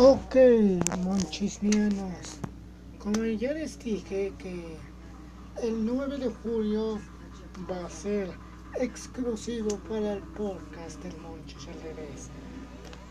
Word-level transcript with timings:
Ok, 0.00 0.36
monchisnianos. 1.02 2.38
Como 3.00 3.24
ya 3.24 3.52
les 3.52 3.76
dije 3.80 4.32
que 4.38 4.76
el 5.60 5.84
9 5.84 6.18
de 6.18 6.30
julio 6.30 7.00
va 7.68 7.84
a 7.84 7.90
ser 7.90 8.30
exclusivo 8.78 9.76
para 9.88 10.12
el 10.12 10.22
podcast 10.22 11.02
del 11.02 11.16
Monchis 11.20 11.66
al 11.66 11.82
revés. 11.82 12.28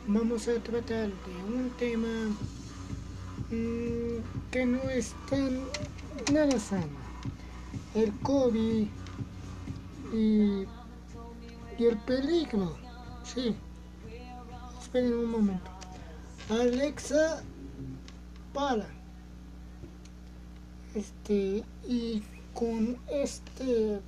Vamos 0.07 0.47
a 0.47 0.63
tratar 0.63 1.09
de 1.09 1.53
un 1.53 1.69
tema 1.77 2.33
mmm, 3.49 4.23
que 4.49 4.65
no 4.65 4.81
es 4.89 5.13
tan 5.29 5.65
nada 6.31 6.57
sano. 6.57 6.99
El 7.95 8.13
COVID 8.21 8.87
y, 10.13 10.65
y 11.77 11.85
el 11.85 11.97
peligro. 12.05 12.77
Sí. 13.25 13.57
Esperen 14.81 15.13
un 15.15 15.31
momento. 15.31 15.76
Alexa, 16.49 17.43
para. 18.53 18.87
Este, 20.95 21.65
y 21.85 22.23
con 22.53 22.97
este 23.11 23.99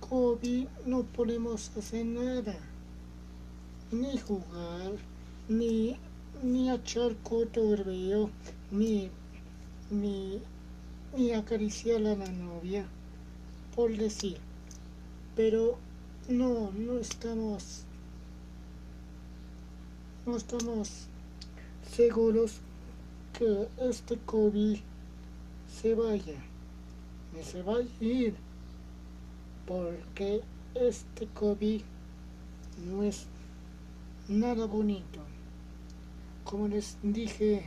COVID 0.00 0.66
no 0.84 1.04
podemos 1.04 1.74
hacer 1.78 2.04
nada. 2.04 2.56
Ni 3.90 4.18
jugar, 4.18 4.92
ni, 5.48 5.96
ni 6.42 6.70
echar 6.70 7.16
cotorreo, 7.22 8.28
ni, 8.70 9.08
ni, 9.90 10.42
ni 11.16 11.32
acariciar 11.32 12.06
a 12.06 12.16
la 12.16 12.28
novia, 12.28 12.84
por 13.74 13.96
decir. 13.96 14.36
Pero 15.34 15.78
no, 16.28 16.70
no 16.72 16.98
estamos 16.98 17.86
no 20.26 20.36
estamos 20.36 21.06
seguros 21.90 22.60
que 23.38 23.68
este 23.78 24.18
COVID 24.18 24.78
se 25.80 25.94
vaya, 25.94 26.36
ni 27.34 27.42
se 27.42 27.62
va 27.62 27.76
a 27.76 28.04
ir, 28.04 28.34
porque 29.66 30.42
este 30.74 31.26
COVID 31.28 31.80
no 32.86 33.02
es 33.02 33.26
nada 34.28 34.66
bonito. 34.66 35.20
Como 36.44 36.68
les 36.68 36.98
dije 37.02 37.64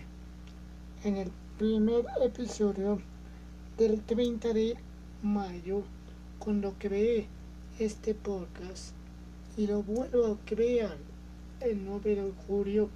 en 1.03 1.17
el 1.17 1.31
primer 1.57 2.05
episodio 2.21 3.01
del 3.77 4.01
30 4.01 4.53
de 4.53 4.77
mayo, 5.23 5.81
cuando 6.37 6.75
creé 6.77 7.27
este 7.79 8.13
podcast 8.13 8.93
y 9.57 9.65
lo 9.65 9.81
vuelvo 9.81 10.27
a 10.27 10.45
crear 10.45 11.12
el 11.63 11.85
9 11.85 12.15
de 12.15 12.33
julio 12.45 12.89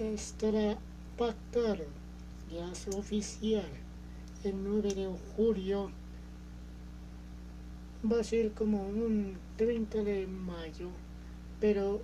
estará 0.00 0.78
pactado, 1.16 1.84
ya 2.50 2.72
es 2.72 2.88
oficial. 2.88 3.68
El 4.42 4.64
9 4.64 4.94
de 4.94 5.16
julio 5.36 5.90
va 8.10 8.20
a 8.20 8.24
ser 8.24 8.52
como 8.52 8.82
un 8.88 9.36
30 9.56 10.02
de 10.02 10.26
mayo, 10.26 10.90
pero 11.60 12.00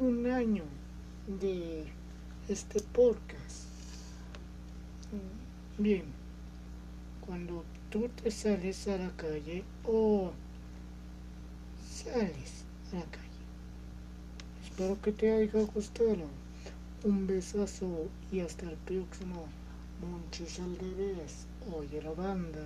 un 0.00 0.26
año 0.26 0.64
de 1.40 1.84
este 2.48 2.80
podcast. 2.80 3.66
Bien, 5.78 6.04
cuando 7.26 7.64
tú 7.90 8.08
te 8.22 8.30
sales 8.30 8.86
a 8.86 8.96
la 8.96 9.10
calle 9.16 9.64
o 9.84 10.30
sales 11.84 12.64
a 12.92 12.96
la 12.96 13.04
calle 13.04 13.25
Espero 14.78 15.00
que 15.00 15.10
te 15.10 15.32
haya 15.32 15.62
gustado. 15.72 16.28
Un 17.02 17.26
besazo 17.26 18.10
y 18.30 18.40
hasta 18.40 18.68
el 18.68 18.76
próximo. 18.76 19.46
Monchis 20.02 20.60
al 20.60 20.76
revés. 20.76 21.46
Oye 21.72 22.02
la 22.02 22.10
banda. 22.10 22.60